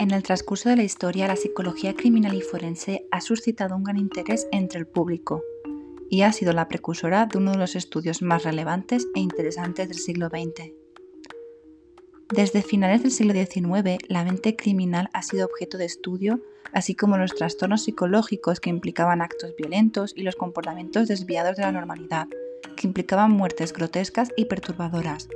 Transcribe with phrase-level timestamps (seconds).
[0.00, 3.98] En el transcurso de la historia, la psicología criminal y forense ha suscitado un gran
[3.98, 5.42] interés entre el público
[6.08, 9.98] y ha sido la precursora de uno de los estudios más relevantes e interesantes del
[9.98, 10.72] siglo XX.
[12.34, 16.40] Desde finales del siglo XIX, la mente criminal ha sido objeto de estudio,
[16.72, 21.72] así como los trastornos psicológicos que implicaban actos violentos y los comportamientos desviados de la
[21.72, 22.26] normalidad,
[22.74, 25.28] que implicaban muertes grotescas y perturbadoras.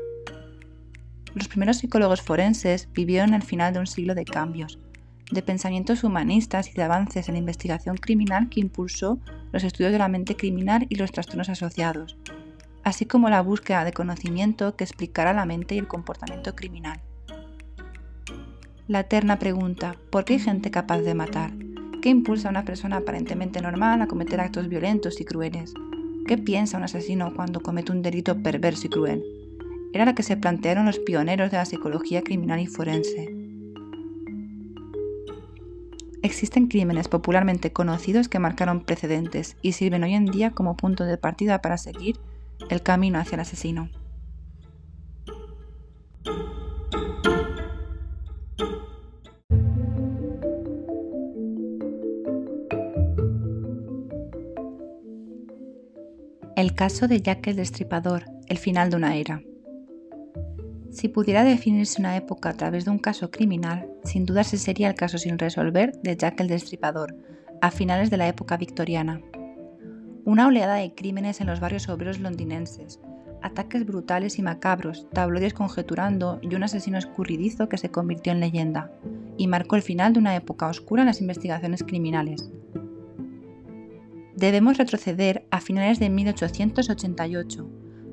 [1.35, 4.79] Los primeros psicólogos forenses vivieron al final de un siglo de cambios,
[5.33, 9.19] de pensamientos humanistas y de avances en la investigación criminal que impulsó
[9.51, 12.17] los estudios de la mente criminal y los trastornos asociados,
[12.85, 17.01] así como la búsqueda de conocimiento que explicara la mente y el comportamiento criminal.
[18.87, 21.53] La eterna pregunta, ¿por qué hay gente capaz de matar?
[22.01, 25.73] ¿Qué impulsa a una persona aparentemente normal a cometer actos violentos y crueles?
[26.29, 29.34] ¿Qué piensa un asesino cuando comete un delito perverso y cruel?
[29.95, 33.33] Era la que se plantearon los pioneros de la psicología criminal y forense.
[36.21, 41.17] Existen crímenes popularmente conocidos que marcaron precedentes y sirven hoy en día como punto de
[41.17, 42.19] partida para seguir
[42.71, 43.89] el camino hacia el asesino.
[56.57, 59.41] El caso de Jack el Destripador, el final de una era.
[60.95, 64.87] Si pudiera definirse una época a través de un caso criminal, sin duda ese sería
[64.87, 67.17] el caso sin resolver de Jack el Destripador,
[67.61, 69.21] a finales de la época victoriana.
[70.25, 73.01] Una oleada de crímenes en los barrios obreros londinenses,
[73.43, 78.93] ataques brutales y macabros, tabloides conjeturando y un asesino escurridizo que se convirtió en leyenda,
[79.37, 82.53] y marcó el final de una época oscura en las investigaciones criminales.
[84.37, 87.69] Debemos retroceder a finales de 1888,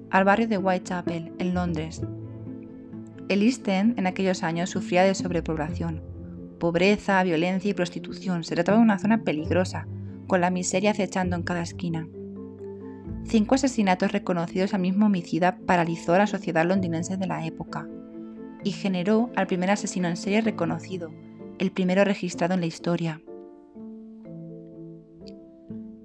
[0.10, 2.02] al barrio de Whitechapel, en Londres,
[3.32, 6.02] el East en aquellos años sufría de sobrepoblación,
[6.60, 8.44] pobreza, violencia y prostitución.
[8.44, 9.88] Se trataba de una zona peligrosa,
[10.28, 12.10] con la miseria acechando en cada esquina.
[13.24, 17.88] Cinco asesinatos reconocidos al mismo homicida paralizó a la sociedad londinense de la época
[18.66, 21.10] y generó al primer asesino en serie reconocido,
[21.58, 23.22] el primero registrado en la historia.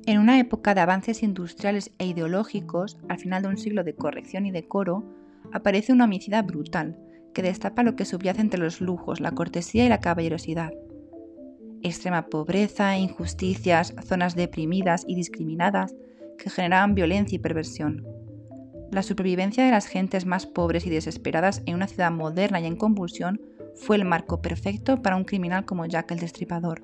[0.06, 4.46] En una época de avances industriales e ideológicos, al final de un siglo de corrección
[4.46, 5.04] y decoro,
[5.52, 6.96] aparece un homicida brutal,
[7.36, 10.72] que destapa lo que subyace entre los lujos, la cortesía y la caballerosidad.
[11.82, 15.94] Extrema pobreza, injusticias, zonas deprimidas y discriminadas
[16.38, 18.06] que generaban violencia y perversión.
[18.90, 22.76] La supervivencia de las gentes más pobres y desesperadas en una ciudad moderna y en
[22.76, 23.38] convulsión
[23.74, 26.82] fue el marco perfecto para un criminal como Jack el Destripador.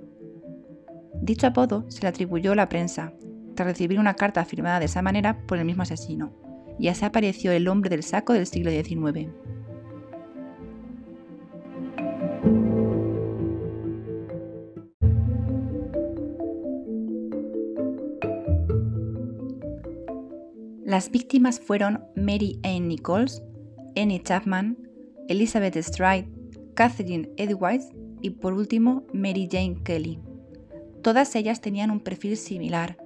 [1.23, 3.15] Dicho apodo se le atribuyó a la prensa,
[3.55, 6.35] tras recibir una carta firmada de esa manera por el mismo asesino,
[6.79, 9.31] y así apareció el hombre del saco del siglo XIX.
[20.93, 23.43] Las víctimas fueron Mary Ann Nichols,
[23.97, 24.77] Annie Chapman,
[25.27, 26.29] Elizabeth Stride,
[26.75, 27.89] Catherine Edwards
[28.21, 30.21] y por último Mary Jane Kelly.
[31.03, 32.99] Todas ellas tenían un perfil similar,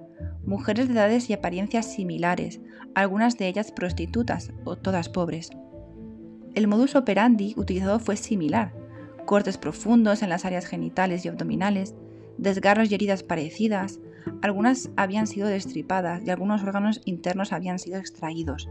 [0.45, 2.59] mujeres de edades y apariencias similares,
[2.93, 5.49] algunas de ellas prostitutas o todas pobres.
[6.55, 8.73] El modus operandi utilizado fue similar,
[9.25, 11.95] cortes profundos en las áreas genitales y abdominales,
[12.37, 14.01] desgarros y heridas parecidas,
[14.41, 18.69] algunas habían sido destripadas y algunos órganos internos habían sido extraídos.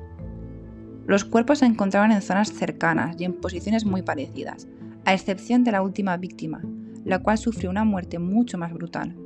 [1.06, 4.68] Los cuerpos se encontraban en zonas cercanas y en posiciones muy parecidas,
[5.04, 6.62] a excepción de la última víctima,
[7.04, 9.16] la cual sufrió una muerte mucho más brutal.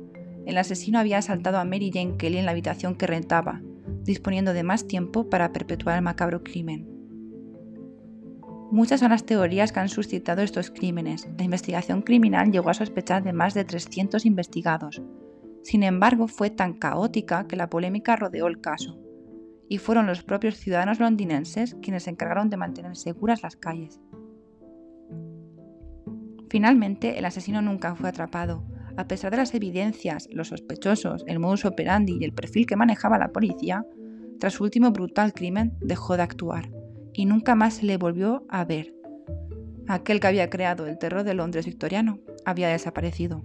[0.45, 3.61] El asesino había asaltado a Mary Jane Kelly en la habitación que rentaba,
[4.03, 6.87] disponiendo de más tiempo para perpetuar el macabro crimen.
[8.71, 11.27] Muchas son las teorías que han suscitado estos crímenes.
[11.37, 15.01] La investigación criminal llegó a sospechar de más de 300 investigados,
[15.63, 18.99] sin embargo, fue tan caótica que la polémica rodeó el caso,
[19.69, 24.01] y fueron los propios ciudadanos londinenses quienes se encargaron de mantener seguras las calles.
[26.49, 28.65] Finalmente, el asesino nunca fue atrapado.
[28.97, 33.17] A pesar de las evidencias, los sospechosos, el modus operandi y el perfil que manejaba
[33.17, 33.85] la policía,
[34.39, 36.69] tras su último brutal crimen dejó de actuar
[37.13, 38.93] y nunca más se le volvió a ver.
[39.87, 43.43] Aquel que había creado el terror de Londres victoriano había desaparecido.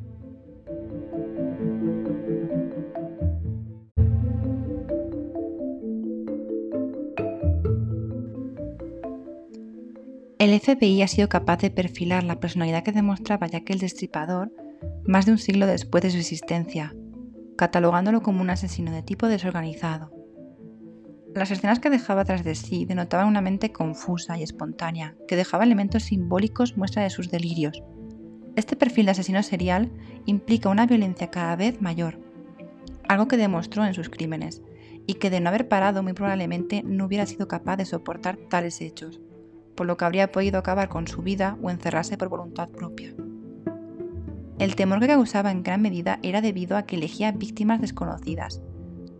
[10.38, 14.53] El FBI ha sido capaz de perfilar la personalidad que demostraba Jack el Destripador
[15.06, 16.94] más de un siglo después de su existencia,
[17.56, 20.12] catalogándolo como un asesino de tipo desorganizado.
[21.35, 25.65] Las escenas que dejaba tras de sí denotaban una mente confusa y espontánea, que dejaba
[25.65, 27.83] elementos simbólicos muestra de sus delirios.
[28.56, 29.91] Este perfil de asesino serial
[30.27, 32.21] implica una violencia cada vez mayor,
[33.09, 34.61] algo que demostró en sus crímenes,
[35.06, 38.83] y que de no haber parado muy probablemente no hubiera sido capaz de soportar tales
[38.83, 39.21] hechos,
[39.76, 43.14] por lo que habría podido acabar con su vida o encerrarse por voluntad propia.
[44.58, 48.62] El temor que causaba en gran medida era debido a que elegía víctimas desconocidas,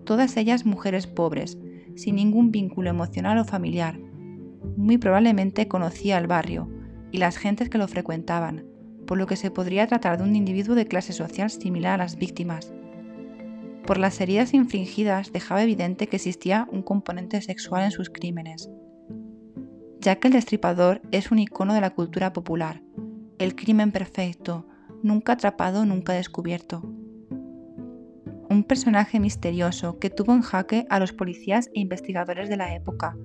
[0.05, 1.59] todas ellas mujeres pobres,
[1.95, 3.99] sin ningún vínculo emocional o familiar.
[4.77, 6.69] Muy probablemente conocía el barrio
[7.13, 8.65] y las gentes que lo frecuentaban,
[9.07, 12.17] por lo que se podría tratar de un individuo de clase social similar a las
[12.17, 12.73] víctimas.
[13.87, 18.69] Por las heridas infringidas dejaba evidente que existía un componente sexual en sus crímenes.
[20.07, 22.81] Ya que el destripador es un icono de la cultura popular,
[23.41, 24.65] el crimen perfecto,
[25.03, 26.81] nunca atrapado, nunca descubierto.
[28.49, 33.17] Un personaje misterioso que tuvo en jaque a los policías e investigadores de la época,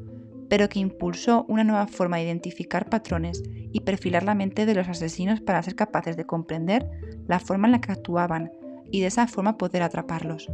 [0.49, 4.87] pero que impulsó una nueva forma de identificar patrones y perfilar la mente de los
[4.87, 6.89] asesinos para ser capaces de comprender
[7.27, 8.49] la forma en la que actuaban
[8.89, 10.49] y de esa forma poder atraparlos.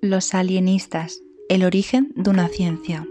[0.00, 3.04] Los alienistas, el origen de una ciencia.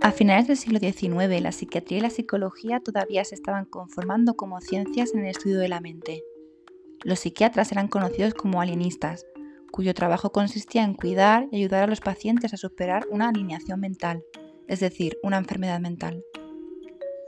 [0.00, 4.62] A finales del siglo XIX, la psiquiatría y la psicología todavía se estaban conformando como
[4.62, 6.24] ciencias en el estudio de la mente.
[7.02, 9.26] Los psiquiatras eran conocidos como alienistas,
[9.70, 14.24] cuyo trabajo consistía en cuidar y ayudar a los pacientes a superar una alineación mental,
[14.66, 16.24] es decir, una enfermedad mental.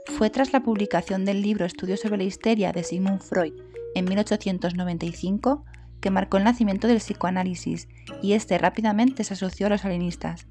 [0.07, 3.53] Fue tras la publicación del libro Estudios sobre la histeria de Sigmund Freud
[3.93, 5.63] en 1895
[6.07, 7.89] que marcó el nacimiento del psicoanálisis
[8.21, 10.47] y este rápidamente se asoció a los alienistas,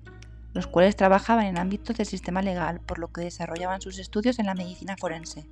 [0.52, 4.44] los cuales trabajaban en ámbitos del sistema legal, por lo que desarrollaban sus estudios en
[4.44, 5.48] la medicina forense.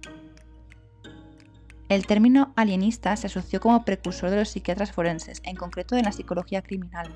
[1.88, 6.12] El término alienista se asoció como precursor de los psiquiatras forenses, en concreto de la
[6.12, 7.10] psicología criminal.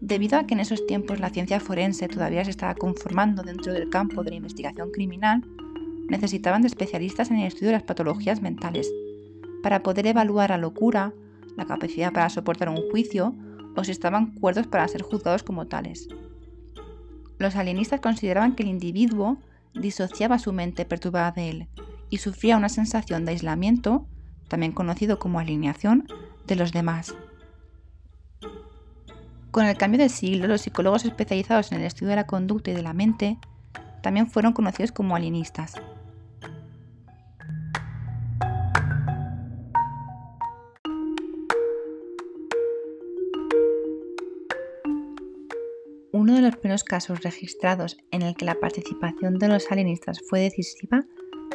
[0.00, 3.88] Debido a que en esos tiempos la ciencia forense todavía se estaba conformando dentro del
[3.88, 5.44] campo de la investigación criminal,
[6.08, 8.90] necesitaban de especialistas en el estudio de las patologías mentales,
[9.62, 11.12] para poder evaluar la locura,
[11.56, 13.34] la capacidad para soportar un juicio
[13.76, 16.08] o si estaban cuerdos para ser juzgados como tales.
[17.38, 19.38] Los alienistas consideraban que el individuo
[19.74, 21.68] disociaba su mente perturbada de él
[22.10, 24.06] y sufría una sensación de aislamiento,
[24.48, 26.06] también conocido como alineación,
[26.46, 27.14] de los demás.
[29.50, 32.74] Con el cambio de siglo, los psicólogos especializados en el estudio de la conducta y
[32.74, 33.38] de la mente
[34.02, 35.74] también fueron conocidos como alienistas.
[46.70, 51.04] Primeros casos registrados en el que la participación de los alienistas fue decisiva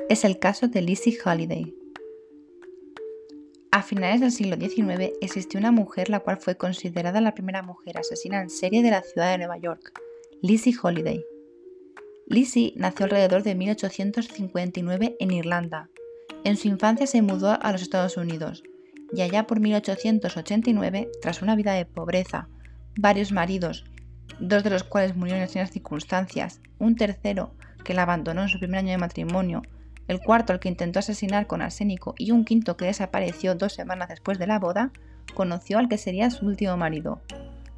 [0.09, 1.73] es el caso de Lizzie Holiday.
[3.71, 7.97] A finales del siglo XIX existió una mujer la cual fue considerada la primera mujer
[7.97, 9.97] asesina en serie de la ciudad de Nueva York,
[10.41, 11.23] Lizzie Holiday.
[12.27, 15.89] Lizzie nació alrededor de 1859 en Irlanda.
[16.43, 18.63] En su infancia se mudó a los Estados Unidos
[19.13, 22.49] y allá por 1889, tras una vida de pobreza,
[22.97, 23.85] varios maridos
[24.39, 27.51] dos de los cuales murieron en extrañas circunstancias, un tercero
[27.83, 29.61] que la abandonó en su primer año de matrimonio,
[30.07, 34.09] el cuarto al que intentó asesinar con arsénico y un quinto que desapareció dos semanas
[34.09, 34.91] después de la boda,
[35.33, 37.21] conoció al que sería su último marido,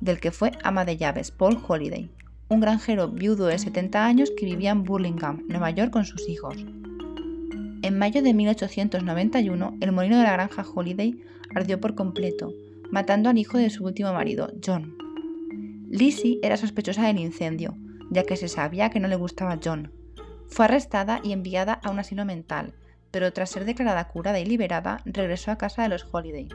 [0.01, 2.09] del que fue ama de llaves, Paul Holiday,
[2.49, 6.57] un granjero viudo de 70 años que vivía en Burlingame, Nueva York, con sus hijos.
[7.81, 11.21] En mayo de 1891, el molino de la granja Holiday
[11.55, 12.51] ardió por completo,
[12.91, 15.06] matando al hijo de su último marido, John.
[15.89, 17.77] Lizzie era sospechosa del incendio,
[18.11, 19.93] ya que se sabía que no le gustaba John.
[20.47, 22.73] Fue arrestada y enviada a un asilo mental,
[23.11, 26.49] pero tras ser declarada curada y liberada, regresó a casa de los Holiday.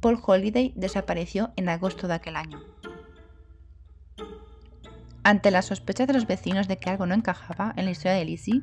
[0.00, 2.60] Paul Holiday desapareció en agosto de aquel año.
[5.24, 8.24] Ante la sospecha de los vecinos de que algo no encajaba en la historia de
[8.24, 8.62] Lizzie,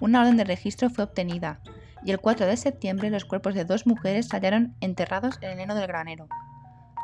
[0.00, 1.60] una orden de registro fue obtenida
[2.04, 5.60] y el 4 de septiembre los cuerpos de dos mujeres se hallaron enterrados en el
[5.60, 6.28] heno del granero.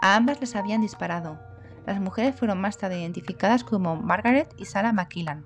[0.02, 1.38] A ambas les habían disparado,
[1.86, 5.44] las mujeres fueron más tarde identificadas como Margaret y Sarah McKillan,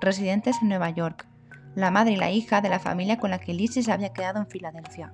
[0.00, 1.26] residentes en Nueva York,
[1.74, 4.40] la madre y la hija de la familia con la que Lizzie se había quedado
[4.40, 5.12] en Filadelfia.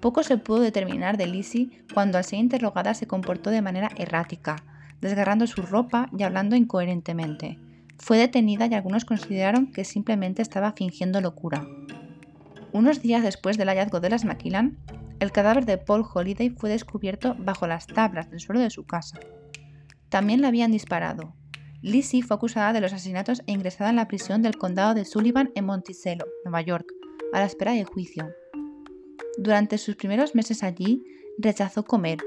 [0.00, 4.56] Poco se pudo determinar de Lizzie cuando al ser interrogada se comportó de manera errática,
[5.00, 7.58] desgarrando su ropa y hablando incoherentemente.
[7.98, 11.66] Fue detenida y algunos consideraron que simplemente estaba fingiendo locura.
[12.72, 14.78] Unos días después del hallazgo de las Macquillan,
[15.22, 19.20] el cadáver de Paul Holiday fue descubierto bajo las tablas del suelo de su casa.
[20.08, 21.36] También la habían disparado.
[21.80, 25.52] Lizzie fue acusada de los asesinatos e ingresada en la prisión del condado de Sullivan
[25.54, 26.92] en Monticello, Nueva York,
[27.32, 28.30] a la espera de juicio.
[29.38, 31.04] Durante sus primeros meses allí,
[31.38, 32.18] rechazó comer,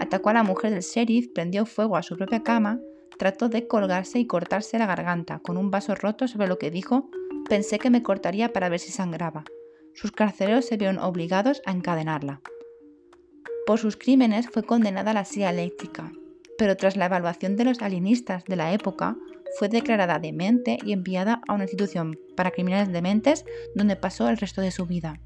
[0.00, 2.80] atacó a la mujer del sheriff, prendió fuego a su propia cama,
[3.18, 7.10] trató de colgarse y cortarse la garganta con un vaso roto sobre lo que dijo,
[7.46, 9.44] pensé que me cortaría para ver si sangraba.
[10.00, 12.40] Sus carceleros se vieron obligados a encadenarla.
[13.66, 16.12] Por sus crímenes fue condenada a la silla eléctrica,
[16.56, 19.16] pero tras la evaluación de los alienistas de la época,
[19.58, 24.60] fue declarada demente y enviada a una institución para criminales dementes donde pasó el resto
[24.60, 25.20] de su vida.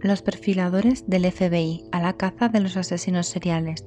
[0.00, 3.84] Los perfiladores del FBI a la caza de los asesinos seriales.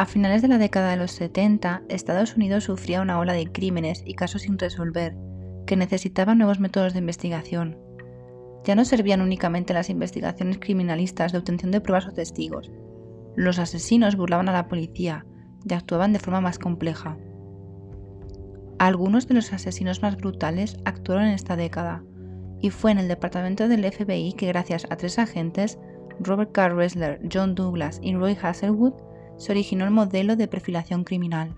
[0.00, 4.02] A finales de la década de los 70, Estados Unidos sufría una ola de crímenes
[4.06, 5.14] y casos sin resolver,
[5.66, 7.76] que necesitaban nuevos métodos de investigación.
[8.64, 12.72] Ya no servían únicamente las investigaciones criminalistas de obtención de pruebas o testigos.
[13.36, 15.26] Los asesinos burlaban a la policía
[15.68, 17.18] y actuaban de forma más compleja.
[18.78, 22.02] Algunos de los asesinos más brutales actuaron en esta década,
[22.62, 25.78] y fue en el departamento del FBI que gracias a tres agentes,
[26.20, 28.94] Robert Carr Ressler, John Douglas y Roy Hazelwood,
[29.40, 31.56] se originó el modelo de perfilación criminal.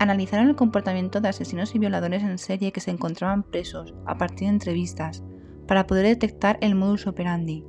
[0.00, 4.48] Analizaron el comportamiento de asesinos y violadores en serie que se encontraban presos a partir
[4.48, 5.22] de entrevistas
[5.68, 7.64] para poder detectar el modus operandi,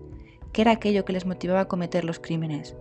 [0.51, 2.75] que era aquello que les motivaba a cometer los crímenes.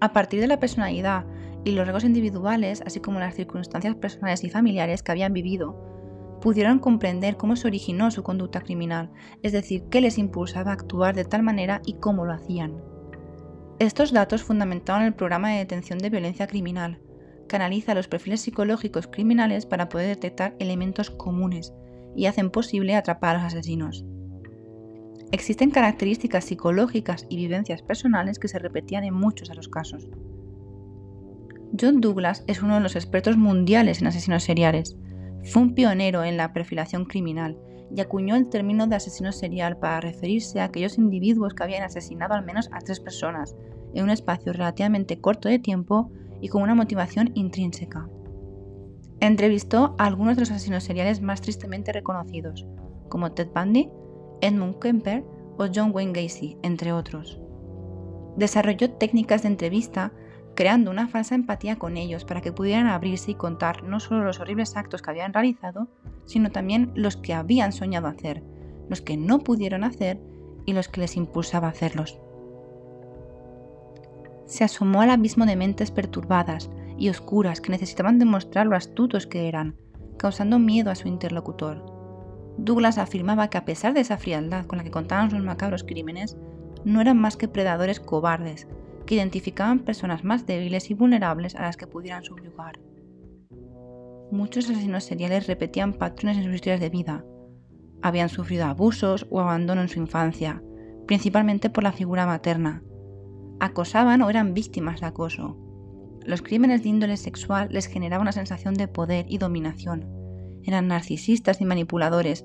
[0.00, 1.26] A partir de la personalidad
[1.64, 5.76] y los rasgos individuales, así como las circunstancias personales y familiares que habían vivido,
[6.40, 9.10] pudieron comprender cómo se originó su conducta criminal,
[9.42, 12.91] es decir, qué les impulsaba a actuar de tal manera y cómo lo hacían.
[13.78, 17.00] Estos datos fundamentaron el programa de detención de violencia criminal,
[17.48, 21.72] que analiza los perfiles psicológicos criminales para poder detectar elementos comunes
[22.14, 24.04] y hacen posible atrapar a los asesinos.
[25.32, 30.08] Existen características psicológicas y vivencias personales que se repetían en muchos de los casos.
[31.80, 34.96] John Douglas es uno de los expertos mundiales en asesinos seriales,
[35.44, 37.58] fue un pionero en la perfilación criminal
[37.94, 42.34] y acuñó el término de asesino serial para referirse a aquellos individuos que habían asesinado
[42.34, 43.54] al menos a tres personas
[43.94, 48.08] en un espacio relativamente corto de tiempo y con una motivación intrínseca.
[49.20, 52.66] Entrevistó a algunos de los asesinos seriales más tristemente reconocidos,
[53.08, 53.88] como Ted Bundy,
[54.40, 55.24] Edmund Kemper
[55.58, 57.38] o John Wayne Gacy, entre otros.
[58.36, 60.12] Desarrolló técnicas de entrevista
[60.54, 64.40] creando una falsa empatía con ellos para que pudieran abrirse y contar no solo los
[64.40, 65.88] horribles actos que habían realizado,
[66.26, 68.42] sino también los que habían soñado hacer,
[68.88, 70.20] los que no pudieron hacer
[70.66, 72.18] y los que les impulsaba a hacerlos.
[74.46, 79.48] Se asomó al abismo de mentes perturbadas y oscuras que necesitaban demostrar lo astutos que
[79.48, 79.76] eran,
[80.18, 81.84] causando miedo a su interlocutor.
[82.58, 86.36] Douglas afirmaba que a pesar de esa frialdad con la que contaban sus macabros crímenes,
[86.84, 88.68] no eran más que predadores cobardes
[89.04, 92.78] que identificaban personas más débiles y vulnerables a las que pudieran subyugar.
[94.30, 97.24] Muchos asesinos seriales repetían patrones en sus historias de vida.
[98.00, 100.62] Habían sufrido abusos o abandono en su infancia,
[101.06, 102.82] principalmente por la figura materna.
[103.60, 105.58] Acosaban o eran víctimas de acoso.
[106.24, 110.08] Los crímenes de índole sexual les generaban una sensación de poder y dominación.
[110.64, 112.44] Eran narcisistas y manipuladores,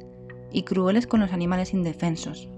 [0.52, 2.50] y crueles con los animales indefensos.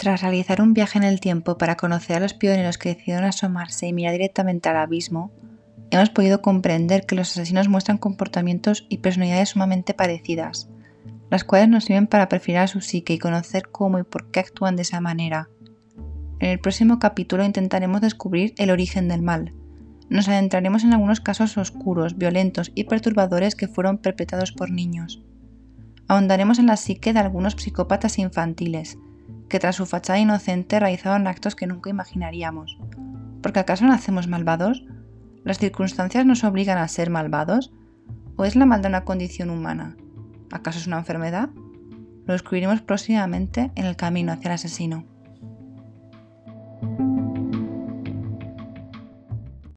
[0.00, 3.86] Tras realizar un viaje en el tiempo para conocer a los pioneros que decidieron asomarse
[3.86, 5.30] y mirar directamente al abismo,
[5.90, 10.70] hemos podido comprender que los asesinos muestran comportamientos y personalidades sumamente parecidas,
[11.28, 14.74] las cuales nos sirven para perfilar su psique y conocer cómo y por qué actúan
[14.74, 15.50] de esa manera.
[16.38, 19.52] En el próximo capítulo intentaremos descubrir el origen del mal.
[20.08, 25.22] Nos adentraremos en algunos casos oscuros, violentos y perturbadores que fueron perpetrados por niños.
[26.08, 28.96] Ahondaremos en la psique de algunos psicópatas infantiles,
[29.50, 32.78] que tras su fachada inocente realizaban actos que nunca imaginaríamos.
[33.42, 34.84] ¿Porque acaso nacemos malvados?
[35.44, 37.72] ¿Las circunstancias nos obligan a ser malvados?
[38.36, 39.96] ¿O es la maldad una condición humana?
[40.52, 41.50] ¿Acaso es una enfermedad?
[42.26, 45.04] Lo descubriremos próximamente en el camino hacia el asesino.